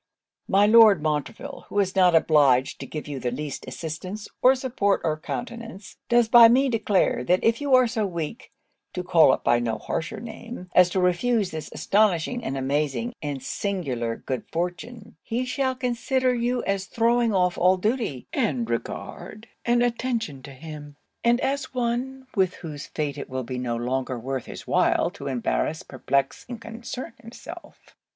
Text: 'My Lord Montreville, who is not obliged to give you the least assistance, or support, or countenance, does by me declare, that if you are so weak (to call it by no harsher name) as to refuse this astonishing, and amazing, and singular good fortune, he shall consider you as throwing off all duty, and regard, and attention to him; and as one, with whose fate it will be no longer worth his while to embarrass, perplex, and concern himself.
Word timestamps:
'My 0.47 0.65
Lord 0.65 1.03
Montreville, 1.03 1.65
who 1.69 1.77
is 1.77 1.95
not 1.95 2.15
obliged 2.15 2.79
to 2.79 2.87
give 2.87 3.07
you 3.07 3.19
the 3.19 3.29
least 3.29 3.67
assistance, 3.67 4.27
or 4.41 4.55
support, 4.55 4.99
or 5.03 5.15
countenance, 5.19 5.97
does 6.09 6.27
by 6.27 6.47
me 6.47 6.69
declare, 6.69 7.23
that 7.25 7.43
if 7.43 7.61
you 7.61 7.75
are 7.75 7.85
so 7.85 8.07
weak 8.07 8.51
(to 8.95 9.03
call 9.03 9.31
it 9.35 9.43
by 9.43 9.59
no 9.59 9.77
harsher 9.77 10.19
name) 10.19 10.71
as 10.73 10.89
to 10.89 10.99
refuse 10.99 11.51
this 11.51 11.69
astonishing, 11.71 12.43
and 12.43 12.57
amazing, 12.57 13.13
and 13.21 13.43
singular 13.43 14.15
good 14.15 14.43
fortune, 14.51 15.17
he 15.21 15.45
shall 15.45 15.75
consider 15.75 16.33
you 16.33 16.63
as 16.63 16.85
throwing 16.87 17.31
off 17.31 17.55
all 17.55 17.77
duty, 17.77 18.25
and 18.33 18.71
regard, 18.71 19.49
and 19.65 19.83
attention 19.83 20.41
to 20.41 20.51
him; 20.51 20.95
and 21.23 21.39
as 21.41 21.75
one, 21.75 22.25
with 22.35 22.55
whose 22.55 22.87
fate 22.87 23.19
it 23.19 23.29
will 23.29 23.43
be 23.43 23.59
no 23.59 23.75
longer 23.75 24.17
worth 24.17 24.45
his 24.47 24.65
while 24.65 25.11
to 25.11 25.27
embarrass, 25.27 25.83
perplex, 25.83 26.43
and 26.49 26.59
concern 26.59 27.13
himself. 27.21 27.95